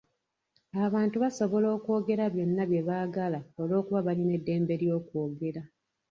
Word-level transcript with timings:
Abantu 0.85 1.15
basobola 1.23 1.67
okwogera 1.75 2.23
byonna 2.33 2.63
bye 2.69 2.81
baagala 2.87 3.39
olw'okuba 3.61 4.05
balina 4.07 4.31
eddembe 4.37 4.73
ly'okwogera. 4.81 5.61